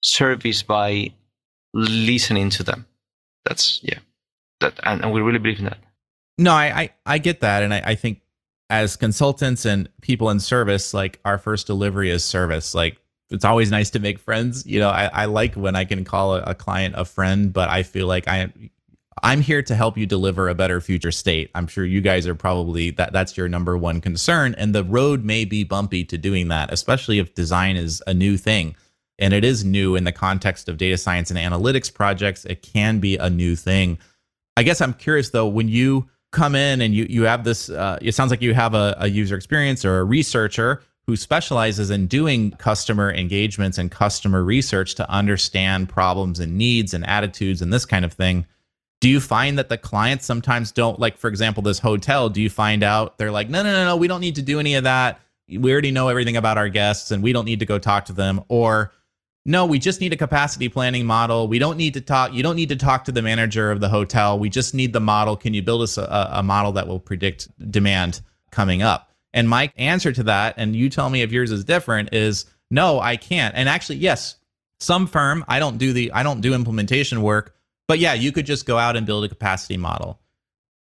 [0.02, 1.12] service by
[1.74, 2.86] listening to them.
[3.44, 3.98] That's yeah.
[4.60, 5.78] That and, and we really believe in that.
[6.38, 8.20] No, I I, I get that, and I, I think
[8.70, 12.74] as consultants and people in service, like our first delivery is service.
[12.74, 12.96] Like
[13.28, 14.64] it's always nice to make friends.
[14.64, 17.68] You know, I, I like when I can call a, a client a friend, but
[17.68, 18.52] I feel like I
[19.22, 21.50] I'm here to help you deliver a better future state.
[21.54, 25.24] I'm sure you guys are probably that that's your number one concern and the road
[25.24, 28.76] may be bumpy to doing that, especially if design is a new thing
[29.18, 33.00] and it is new in the context of data science and analytics projects, it can
[33.00, 33.98] be a new thing.
[34.56, 37.98] I guess I'm curious though, when you come in and you you have this, uh,
[38.00, 42.06] it sounds like you have a, a user experience or a researcher who specializes in
[42.06, 47.84] doing customer engagements and customer research to understand problems and needs and attitudes and this
[47.84, 48.46] kind of thing.
[49.00, 52.28] Do you find that the clients sometimes don't like, for example, this hotel?
[52.28, 54.60] Do you find out they're like, no, no, no, no, we don't need to do
[54.60, 55.20] any of that.
[55.48, 58.12] We already know everything about our guests and we don't need to go talk to
[58.12, 58.44] them.
[58.48, 58.92] Or
[59.46, 61.48] no, we just need a capacity planning model.
[61.48, 62.34] We don't need to talk.
[62.34, 64.38] You don't need to talk to the manager of the hotel.
[64.38, 65.36] We just need the model.
[65.36, 69.10] Can you build us a, a model that will predict demand coming up?
[69.32, 73.00] And my answer to that, and you tell me if yours is different, is no,
[73.00, 73.54] I can't.
[73.54, 74.36] And actually, yes,
[74.78, 77.54] some firm, I don't do the, I don't do implementation work,
[77.88, 80.20] but yeah, you could just go out and build a capacity model.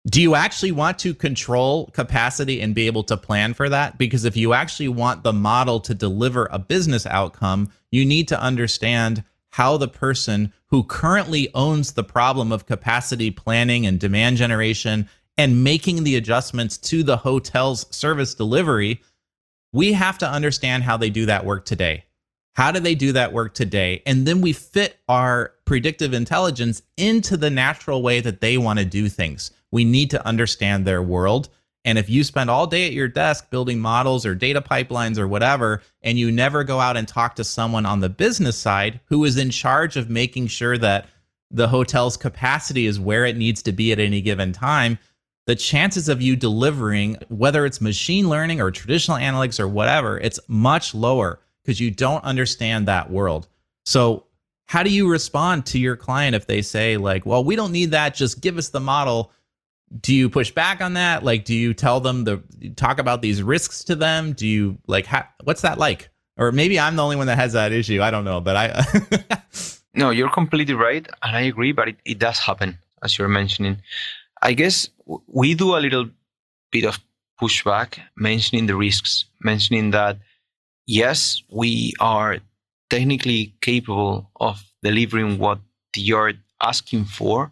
[0.09, 3.99] Do you actually want to control capacity and be able to plan for that?
[3.99, 8.41] Because if you actually want the model to deliver a business outcome, you need to
[8.41, 15.09] understand how the person who currently owns the problem of capacity planning and demand generation
[15.39, 19.01] and making the adjustments to the hotel's service delivery,
[19.73, 22.05] we have to understand how they do that work today.
[22.55, 24.03] How do they do that work today?
[24.05, 28.85] And then we fit our predictive intelligence into the natural way that they want to
[28.85, 29.53] do things.
[29.73, 31.49] We need to understand their world
[31.85, 35.27] and if you spend all day at your desk building models or data pipelines or
[35.27, 39.25] whatever, and you never go out and talk to someone on the business side who
[39.25, 41.09] is in charge of making sure that
[41.51, 44.99] the hotel's capacity is where it needs to be at any given time,
[45.47, 50.39] the chances of you delivering, whether it's machine learning or traditional analytics or whatever, it's
[50.47, 53.49] much lower because you don't understand that world.
[53.85, 54.25] So,
[54.67, 57.91] how do you respond to your client if they say, like, well, we don't need
[57.91, 59.33] that, just give us the model?
[60.01, 61.23] Do you push back on that?
[61.23, 62.43] Like do you tell them the
[62.77, 64.33] talk about these risks to them?
[64.33, 66.09] Do you like ha- what's that like?
[66.39, 68.01] Or maybe i'm the only one that has that issue.
[68.03, 68.85] I don't know but i
[69.95, 73.83] no you're completely right and i agree but it, it does happen as you're mentioning.
[74.41, 74.89] I guess
[75.27, 76.09] we do a little
[76.71, 76.99] bit of
[77.41, 80.19] pushback mentioning the risks mentioning that
[80.87, 82.39] yes we are
[82.89, 85.59] technically capable of delivering what
[85.97, 87.51] you're asking for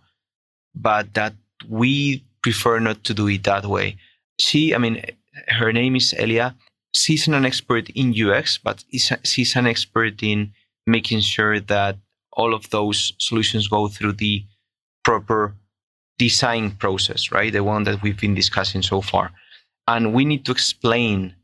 [0.74, 1.34] but that
[1.68, 3.96] we prefer not to do it that way.
[4.38, 5.02] She, I mean,
[5.48, 6.54] her name is Elia.
[6.92, 8.84] She's an expert in UX, but
[9.24, 10.52] she's an expert in
[10.86, 11.96] making sure that
[12.32, 14.44] all of those solutions go through the
[15.04, 15.54] proper
[16.18, 17.52] design process, right?
[17.52, 19.32] The one that we've been discussing so far.
[19.86, 21.34] And we need to explain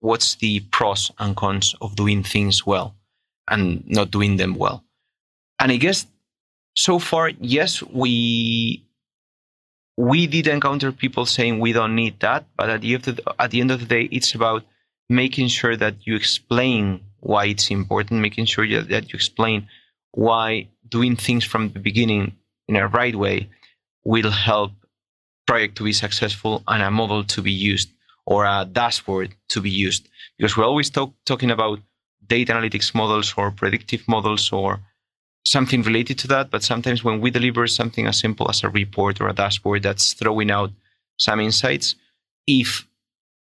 [0.00, 2.94] what's the pros and cons of doing things well
[3.48, 4.84] and not doing them well.
[5.58, 6.06] And I guess
[6.74, 8.85] so far, yes, we
[9.96, 13.34] we did encounter people saying we don't need that, but at the end of the,
[13.38, 14.62] at the end of the day, it's about
[15.08, 19.68] making sure that you explain why it's important, making sure that you explain
[20.12, 22.36] why doing things from the beginning
[22.68, 23.48] in a right way
[24.04, 24.72] will help
[25.46, 27.90] project to be successful and a model to be used
[28.26, 30.08] or a dashboard to be used.
[30.36, 31.80] Because we're always talk, talking about
[32.26, 34.80] data analytics models or predictive models or
[35.46, 36.50] something related to that.
[36.50, 40.12] But sometimes when we deliver something as simple as a report or a dashboard that's
[40.12, 40.70] throwing out
[41.18, 41.94] some insights,
[42.46, 42.86] if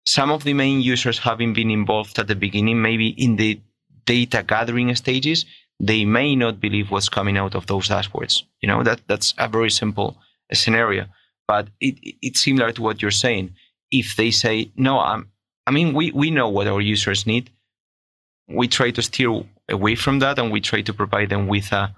[0.05, 3.59] some of the main users having been involved at the beginning, maybe in the
[4.05, 5.45] data gathering stages,
[5.79, 8.43] they may not believe what's coming out of those dashboards.
[8.61, 10.17] You know, that that's a very simple
[10.51, 11.05] scenario.
[11.47, 13.55] But it, it's similar to what you're saying.
[13.91, 15.31] If they say, no, I'm,
[15.65, 17.49] I mean, we, we know what our users need.
[18.47, 21.93] We try to steer away from that and we try to provide them with a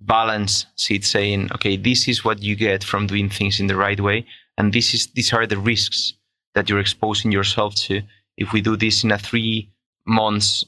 [0.00, 4.00] balance sheet saying, okay, this is what you get from doing things in the right
[4.00, 4.26] way.
[4.58, 6.14] And this is these are the risks
[6.54, 8.02] that you're exposing yourself to
[8.36, 9.70] if we do this in a three
[10.06, 10.64] months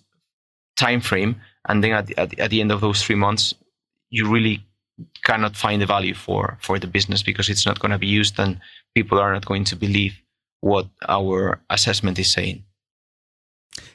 [0.77, 1.37] time frame
[1.68, 3.55] and then at, at, at the end of those three months
[4.11, 4.64] you really
[5.25, 8.38] cannot find the value for for the business because it's not going to be used
[8.38, 8.61] and
[8.94, 10.14] people are not going to believe
[10.61, 12.64] what our assessment is saying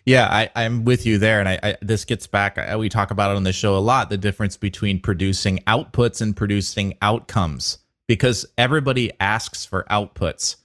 [0.06, 2.58] yeah, I, I'm with you there, and I, I this gets back.
[2.58, 4.10] I, we talk about it on the show a lot.
[4.10, 10.58] The difference between producing outputs and producing outcomes, because everybody asks for outputs,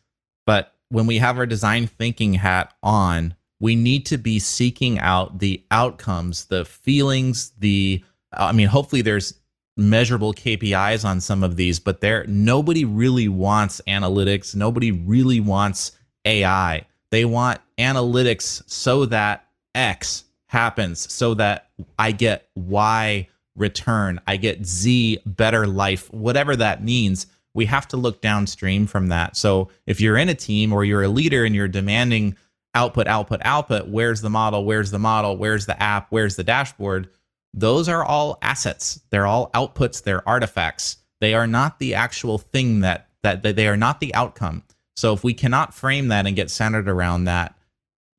[0.47, 5.39] but when we have our design thinking hat on, we need to be seeking out
[5.39, 8.03] the outcomes, the feelings, the.
[8.33, 9.35] I mean, hopefully there's
[9.77, 14.55] measurable KPIs on some of these, but there nobody really wants analytics.
[14.55, 15.93] Nobody really wants
[16.25, 24.37] AI they want analytics so that X happens, so that I get Y return, I
[24.37, 27.27] get Z better life, whatever that means.
[27.55, 29.37] We have to look downstream from that.
[29.37, 32.37] So if you're in a team or you're a leader and you're demanding
[32.75, 34.67] output, output, output, where's the model?
[34.67, 35.39] Where's the model?
[35.39, 36.09] Where's the app?
[36.11, 37.09] Where's the dashboard?
[37.55, 39.01] Those are all assets.
[39.09, 40.99] They're all outputs, they're artifacts.
[41.21, 44.63] They are not the actual thing that that, they are not the outcome.
[44.97, 47.55] So if we cannot frame that and get centered around that,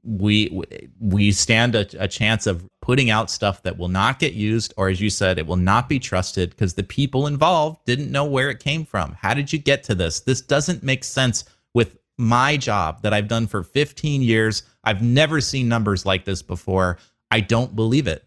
[0.04, 0.62] we
[1.00, 4.88] we stand a, a, chance of putting out stuff that will not get used, or
[4.88, 8.50] as you said, it will not be trusted because the people involved didn't know where
[8.50, 9.18] it came from.
[9.20, 10.22] How did you get to this?
[10.22, 14.64] This doesn't make sense with my job that I've done for 15 years.
[14.86, 17.00] I've never seen numbers like this before.
[17.30, 18.24] I don't believe it.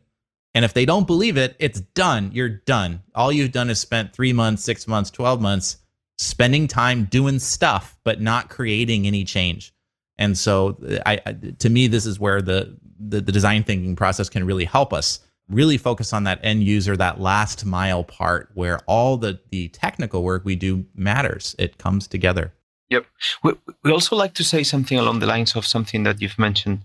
[0.55, 2.31] And if they don't believe it, it's done.
[2.35, 3.03] You're done.
[3.15, 5.79] All you've done is spent three months, six months, 12 months
[6.21, 9.73] spending time doing stuff but not creating any change.
[10.19, 11.17] And so I,
[11.59, 15.21] to me this is where the, the, the design thinking process can really help us
[15.51, 20.23] really focus on that end user that last mile part where all the the technical
[20.23, 21.57] work we do matters.
[21.59, 22.55] It comes together.
[22.91, 23.07] Yep.
[23.43, 23.53] We,
[23.83, 26.85] we also like to say something along the lines of something that you've mentioned.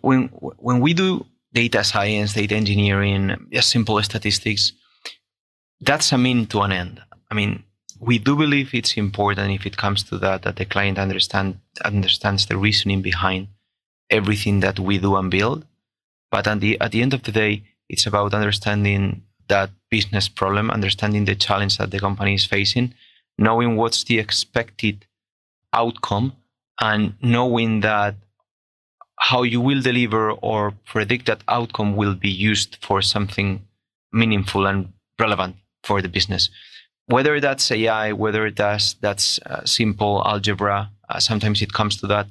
[0.00, 4.72] When when we do data science data engineering just simple statistics
[5.80, 7.00] that's a mean to an end.
[7.30, 7.64] I mean
[8.00, 12.46] we do believe it's important if it comes to that that the client understand understands
[12.46, 13.48] the reasoning behind
[14.08, 15.66] everything that we do and build.
[16.30, 20.70] But at the at the end of the day, it's about understanding that business problem,
[20.70, 22.94] understanding the challenge that the company is facing,
[23.36, 25.04] knowing what's the expected
[25.72, 26.32] outcome,
[26.80, 28.14] and knowing that
[29.18, 33.60] how you will deliver or predict that outcome will be used for something
[34.12, 36.48] meaningful and relevant for the business
[37.10, 42.26] whether that's AI, whether that's that's uh, simple algebra, uh, sometimes it comes to that.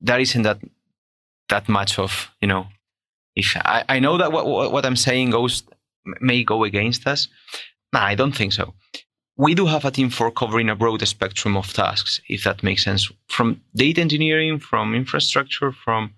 [0.00, 0.58] That isn't that
[1.48, 2.66] that much of you know.
[3.36, 5.62] If I, I know that what, what, what I'm saying goes
[6.20, 7.28] may go against us,
[7.92, 8.74] I don't think so.
[9.36, 12.82] We do have a team for covering a broad spectrum of tasks, if that makes
[12.82, 16.14] sense, from data engineering, from infrastructure, from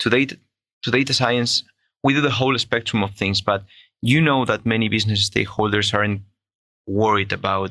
[0.00, 0.36] to data
[0.82, 1.64] to data science.
[2.04, 3.64] We do the whole spectrum of things, but
[4.02, 6.24] you know that many business stakeholders are in
[6.88, 7.70] worried about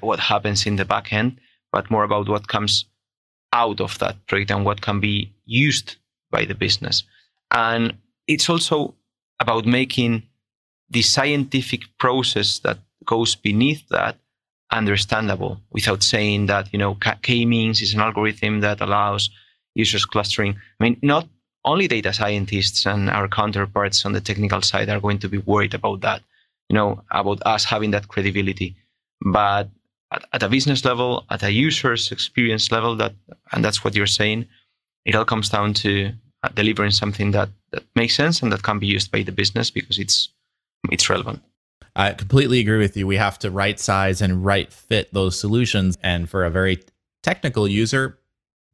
[0.00, 1.40] what happens in the back end,
[1.72, 2.84] but more about what comes
[3.52, 5.96] out of that project and what can be used
[6.30, 7.04] by the business.
[7.50, 7.94] And
[8.26, 8.94] it's also
[9.40, 10.24] about making
[10.90, 14.16] the scientific process that goes beneath that
[14.70, 19.30] understandable without saying that, you know, k-means is an algorithm that allows
[19.74, 20.56] users clustering.
[20.78, 21.26] I mean, not
[21.64, 25.74] only data scientists and our counterparts on the technical side are going to be worried
[25.74, 26.22] about that
[26.68, 28.76] you know, about us having that credibility.
[29.20, 29.70] But
[30.12, 32.96] at, at a business level, at a user's experience level.
[32.96, 33.14] That
[33.52, 34.46] and that's what you're saying.
[35.04, 36.12] It all comes down to
[36.42, 39.70] uh, delivering something that that makes sense and that can be used by the business
[39.70, 40.30] because it's
[40.90, 41.42] it's relevant.
[41.96, 43.06] I completely agree with you.
[43.06, 45.98] We have to right size and right fit those solutions.
[46.02, 46.80] And for a very
[47.24, 48.20] technical user,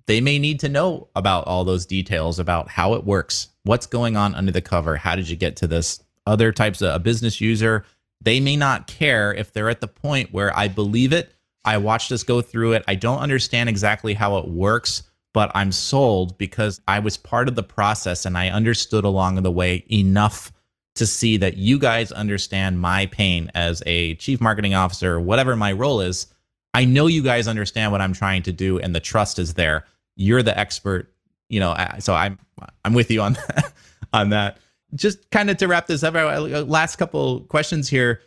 [0.07, 4.17] they may need to know about all those details about how it works, what's going
[4.17, 6.04] on under the cover, how did you get to this.
[6.27, 7.85] Other types of a business user,
[8.21, 12.13] they may not care if they're at the point where I believe it, I watched
[12.13, 15.03] us go through it, I don't understand exactly how it works,
[15.33, 19.51] but I'm sold because I was part of the process and I understood along the
[19.51, 20.53] way enough
[20.95, 25.73] to see that you guys understand my pain as a chief marketing officer, whatever my
[25.73, 26.29] role is.
[26.73, 29.85] I know you guys understand what I'm trying to do and the trust is there.
[30.17, 31.13] You're the expert,
[31.49, 32.39] you know, so I'm
[32.85, 33.73] I'm with you on that,
[34.13, 34.59] on that.
[34.95, 38.21] Just kind of to wrap this up, last couple questions here.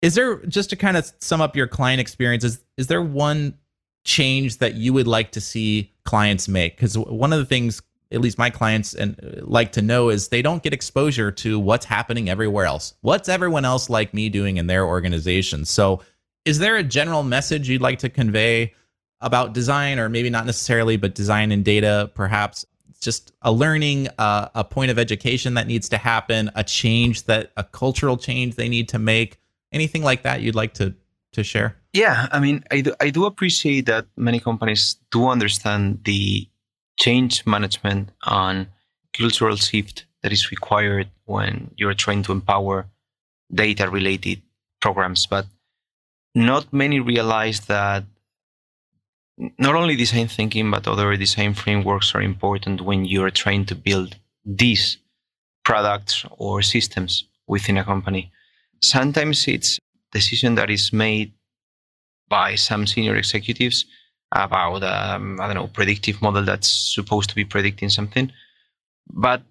[0.00, 3.58] Is there just to kind of sum up your client experience is there one
[4.04, 6.78] change that you would like to see clients make?
[6.78, 10.28] Cuz one of the things at least my clients and uh, like to know is
[10.28, 12.94] they don't get exposure to what's happening everywhere else.
[13.02, 15.64] What's everyone else like me doing in their organization?
[15.64, 16.00] So,
[16.44, 18.72] is there a general message you'd like to convey
[19.20, 22.64] about design, or maybe not necessarily, but design and data, perhaps?
[23.00, 27.52] Just a learning, uh, a point of education that needs to happen, a change that
[27.56, 29.38] a cultural change they need to make,
[29.72, 30.94] anything like that you'd like to
[31.32, 31.76] to share?
[31.92, 36.48] Yeah, I mean, I do, I do appreciate that many companies do understand the
[36.98, 38.68] change management on
[39.12, 42.88] cultural shift that is required when you're trying to empower
[43.52, 44.42] data related
[44.80, 45.26] programs.
[45.26, 45.46] But
[46.34, 48.04] not many realize that
[49.58, 54.16] not only design thinking, but other design frameworks are important when you're trying to build
[54.44, 54.98] these
[55.64, 58.32] products or systems within a company.
[58.82, 59.78] Sometimes it's
[60.12, 61.32] decision that is made
[62.28, 63.84] by some senior executives
[64.32, 68.30] about um, I don't know predictive model that's supposed to be predicting something,
[69.10, 69.42] but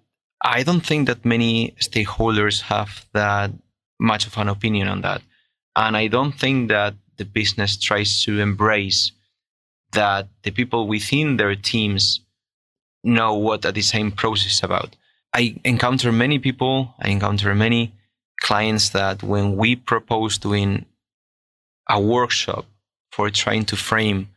[0.42, 3.50] I don't think that many stakeholders have that
[4.00, 5.22] much of an opinion on that,
[5.74, 9.12] and I don't think that the business tries to embrace
[9.92, 12.20] that the people within their teams
[13.04, 14.96] know what a design process is about.
[15.34, 17.94] I encounter many people, I encounter many
[18.40, 20.84] clients that when we propose doing
[21.88, 22.66] a workshop
[23.12, 24.28] for trying to frame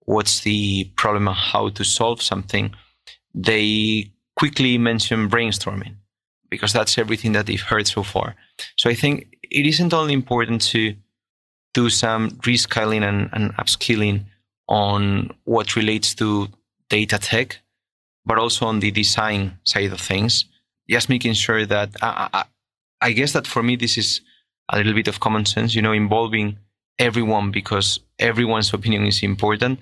[0.00, 2.74] what's the problem and how to solve something,
[3.34, 5.94] they quickly mention brainstorming
[6.48, 8.34] because that's everything that they've heard so far.
[8.76, 10.94] So I think it isn't only important to
[11.74, 14.24] do some reskilling and, and upskilling
[14.70, 16.48] on what relates to
[16.88, 17.58] data tech,
[18.24, 20.46] but also on the design side of things.
[20.88, 22.44] Just making sure that I, I,
[23.00, 24.20] I guess that for me this is
[24.70, 26.56] a little bit of common sense, you know, involving
[26.98, 29.80] everyone because everyone's opinion is important.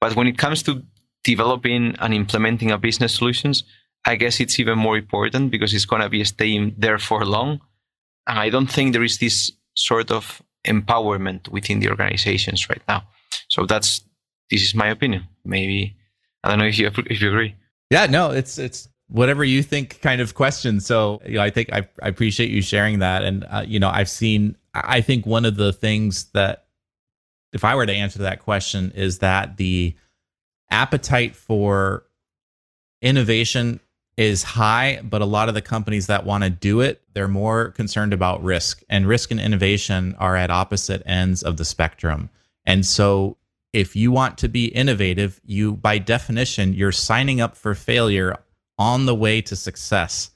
[0.00, 0.82] But when it comes to
[1.24, 3.64] developing and implementing a business solutions,
[4.04, 7.60] I guess it's even more important because it's going to be staying there for long.
[8.26, 13.02] And I don't think there is this sort of empowerment within the organizations right now.
[13.48, 14.02] So that's
[14.50, 15.26] this is my opinion.
[15.44, 15.96] Maybe
[16.44, 17.54] I don't know if you if you agree.
[17.90, 20.80] Yeah, no, it's it's whatever you think kind of question.
[20.80, 23.24] So you know, I think I, I appreciate you sharing that.
[23.24, 24.56] And uh, you know, I've seen.
[24.72, 26.66] I think one of the things that
[27.52, 29.96] if I were to answer that question, is that the
[30.70, 32.04] appetite for
[33.02, 33.80] innovation
[34.16, 37.70] is high, but a lot of the companies that want to do it, they're more
[37.70, 38.82] concerned about risk.
[38.88, 42.28] And risk and innovation are at opposite ends of the spectrum.
[42.66, 43.36] And so
[43.72, 48.36] if you want to be innovative, you by definition, you're signing up for failure
[48.78, 50.30] on the way to success.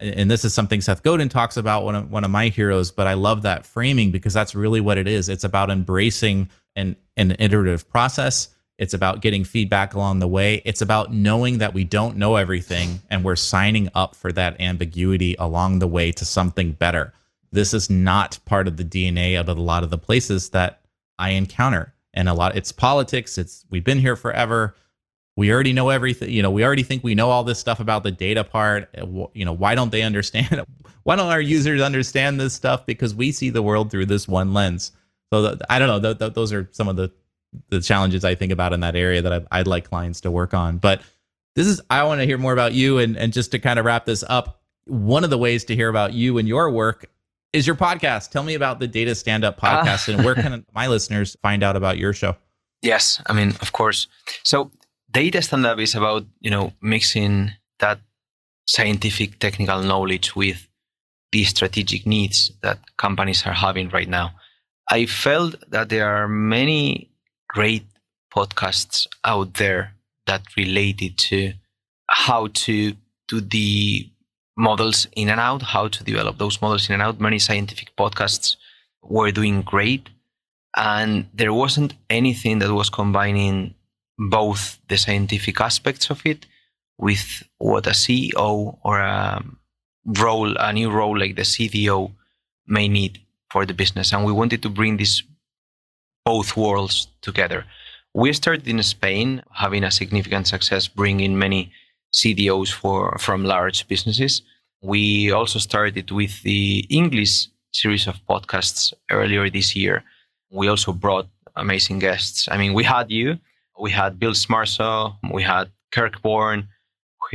[0.00, 3.06] And this is something Seth Godin talks about, one of, one of my heroes, but
[3.06, 5.28] I love that framing because that's really what it is.
[5.28, 8.48] It's about embracing an, an iterative process.
[8.78, 10.60] It's about getting feedback along the way.
[10.64, 15.36] It's about knowing that we don't know everything and we're signing up for that ambiguity
[15.38, 17.12] along the way to something better.
[17.52, 20.80] This is not part of the DNA of a lot of the places that
[21.18, 21.94] I encounter.
[22.14, 23.38] And a lot, it's politics.
[23.38, 24.74] It's we've been here forever.
[25.36, 28.02] We already know everything you know we already think we know all this stuff about
[28.02, 28.88] the data part.
[28.96, 30.64] Uh, you know why don't they understand
[31.04, 32.84] why don't our users understand this stuff?
[32.84, 34.92] Because we see the world through this one lens.
[35.32, 37.10] So the, i don't know the, the, those are some of the
[37.68, 40.54] the challenges i think about in that area that I'd, I'd like clients to work
[40.54, 40.78] on.
[40.78, 41.02] But
[41.54, 43.84] this is i want to hear more about you and and just to kind of
[43.84, 47.06] wrap this up one of the ways to hear about you and your work
[47.52, 49.82] is your podcast tell me about the data stand up ah.
[49.84, 50.12] podcast uh.
[50.12, 52.34] and where can my listeners find out about your show
[52.82, 54.08] yes i mean of course
[54.42, 54.70] so
[55.10, 58.00] data stand-up is about you know mixing that
[58.66, 60.68] scientific technical knowledge with
[61.32, 64.32] the strategic needs that companies are having right now
[64.90, 67.10] I felt that there are many
[67.48, 67.86] great
[68.34, 69.94] podcasts out there
[70.26, 71.54] that related to
[72.08, 72.92] how to
[73.28, 74.10] do the
[74.56, 77.20] models in and out, how to develop those models in and out.
[77.20, 78.56] Many scientific podcasts
[79.02, 80.08] were doing great.
[80.76, 83.74] And there wasn't anything that was combining
[84.18, 86.46] both the scientific aspects of it
[86.98, 89.44] with what a CEO or a
[90.04, 92.12] role, a new role like the CDO
[92.66, 94.12] may need for the business.
[94.12, 95.22] And we wanted to bring these
[96.24, 97.64] both worlds together.
[98.14, 101.72] We started in Spain, having a significant success, bringing many
[102.12, 104.42] CDOs for from large businesses.
[104.82, 110.04] We also started with the English series of podcasts earlier this year.
[110.50, 112.48] We also brought amazing guests.
[112.50, 113.38] I mean, we had you,
[113.78, 116.68] we had Bill Schmarzo, we had Kirk Borne,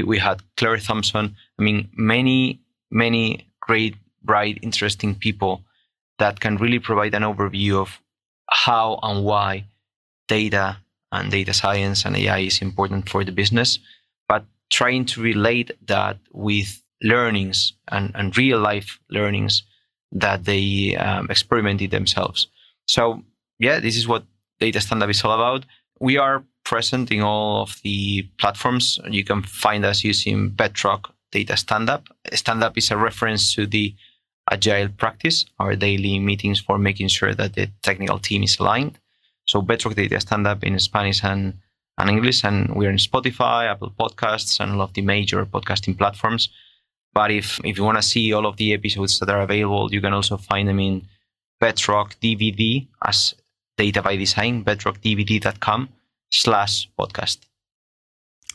[0.05, 1.35] we had Claire Thompson.
[1.59, 2.61] I mean, many,
[2.91, 5.63] many great, bright, interesting people
[6.19, 8.01] that can really provide an overview of
[8.49, 9.65] how and why
[10.27, 10.77] data
[11.11, 13.79] and data science and AI is important for the business,
[14.69, 19.63] trying to relate that with learnings and, and real life learnings
[20.11, 22.47] that they um, experimented themselves.
[22.85, 23.21] So,
[23.59, 24.23] yeah, this is what
[24.59, 25.65] Data Standup is all about.
[25.99, 28.99] We are present in all of the platforms.
[29.09, 32.07] You can find us using Bedrock Data Standup.
[32.33, 33.95] Standup is a reference to the
[34.49, 38.97] agile practice, our daily meetings for making sure that the technical team is aligned.
[39.45, 41.53] So Bedrock Data Standup in Spanish and,
[41.97, 46.49] and English, and we're in Spotify, Apple Podcasts, and all of the major podcasting platforms.
[47.13, 50.01] But if, if you want to see all of the episodes that are available, you
[50.01, 51.07] can also find them in
[51.59, 53.33] Bedrock DBD as
[53.77, 55.89] data by design, bedrockdbd.com
[56.29, 57.39] slash podcast.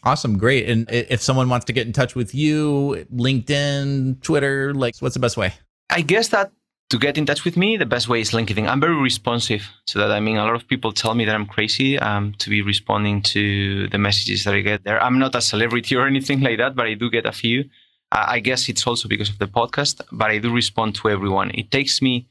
[0.05, 0.37] Awesome.
[0.37, 0.69] Great.
[0.69, 5.21] And if someone wants to get in touch with you, LinkedIn, Twitter, like what's the
[5.21, 5.55] best way?
[5.91, 6.53] I guess that
[6.93, 8.69] to get in touch with me, the best way is LinkedIn.
[8.69, 10.11] I'm very responsive to that.
[10.11, 13.23] I mean, a lot of people tell me that I'm crazy um, to be responding
[13.35, 15.03] to the messages that I get there.
[15.03, 17.65] I'm not a celebrity or anything like that, but I do get a few.
[18.13, 21.51] I guess it's also because of the podcast, but I do respond to everyone.
[21.55, 22.29] It takes me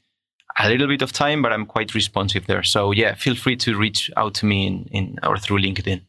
[0.56, 2.62] a little bit of time, but I'm quite responsive there.
[2.62, 6.02] So yeah, feel free to reach out to me in, in or through LinkedIn.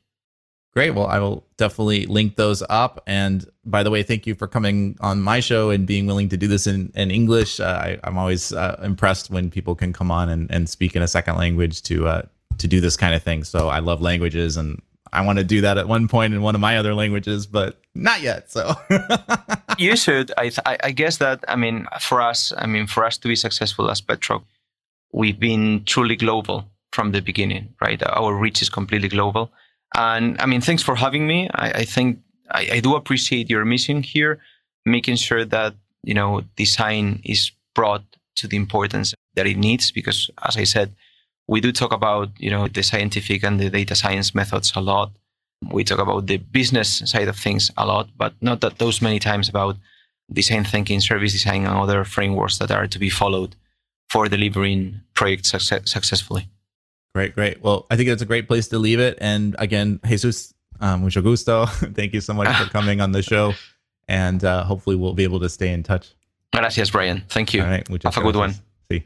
[0.73, 0.91] Great.
[0.91, 3.03] Well, I will definitely link those up.
[3.05, 6.37] And by the way, thank you for coming on my show and being willing to
[6.37, 7.59] do this in, in English.
[7.59, 11.03] Uh, I, am always uh, impressed when people can come on and, and speak in
[11.03, 12.21] a second language to uh,
[12.57, 13.43] to do this kind of thing.
[13.43, 16.55] So I love languages and I want to do that at one point in one
[16.55, 18.51] of my other languages, but not yet.
[18.51, 18.73] So
[19.77, 20.31] you should.
[20.37, 23.91] I, I guess that I mean for us, I mean for us to be successful
[23.91, 24.43] as Petro,
[25.11, 28.01] we've been truly global from the beginning, right?
[28.03, 29.51] Our reach is completely global,
[29.95, 31.49] and I mean thanks for having me.
[31.53, 32.19] I, I think
[32.51, 34.39] I, I do appreciate your mission here,
[34.85, 38.03] making sure that you know design is brought
[38.35, 40.93] to the importance that it needs because as I said
[41.47, 45.11] we do talk about you know the scientific and the data science methods a lot
[45.71, 49.19] we talk about the business side of things a lot but not that those many
[49.19, 49.77] times about
[50.31, 53.55] design thinking service design and other frameworks that are to be followed
[54.09, 56.47] for delivering projects success- successfully
[57.13, 57.61] great great.
[57.61, 59.17] Well i think that's a great place to leave it.
[59.21, 61.65] And again jesus um, mucho gusto.
[61.95, 63.53] Thank you so much for coming on the show.
[64.09, 66.13] And uh, hopefully we'll be able to stay in touch.
[66.53, 67.23] Gracias brian.
[67.29, 67.61] Thank you.
[67.61, 68.53] All right, have a good one.
[68.91, 69.05] See.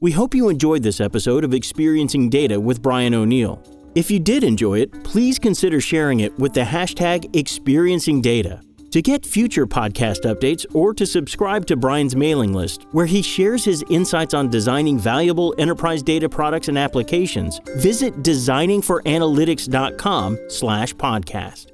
[0.00, 3.62] we hope you enjoyed this episode of Experiencing Data with Brian O'Neill.
[3.94, 8.60] If you did enjoy it, please consider sharing it with the hashtag Experiencing Data.
[8.94, 13.64] To get future podcast updates or to subscribe to Brian's mailing list, where he shares
[13.64, 21.73] his insights on designing valuable enterprise data products and applications, visit designingforanalytics.com slash podcast.